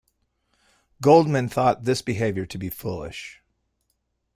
Goldmann 1.03 1.47
thought 1.51 1.83
this 1.83 2.01
behavior 2.01 2.47
to 2.47 2.57
be 2.57 2.69
foolish. 2.71 3.39